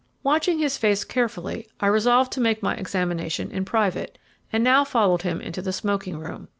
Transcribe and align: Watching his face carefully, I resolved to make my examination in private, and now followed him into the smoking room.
Watching 0.23 0.57
his 0.57 0.79
face 0.79 1.03
carefully, 1.03 1.67
I 1.79 1.85
resolved 1.85 2.31
to 2.33 2.41
make 2.41 2.63
my 2.63 2.73
examination 2.73 3.51
in 3.51 3.65
private, 3.65 4.17
and 4.51 4.63
now 4.63 4.83
followed 4.83 5.21
him 5.21 5.39
into 5.39 5.61
the 5.61 5.71
smoking 5.71 6.17
room. 6.17 6.47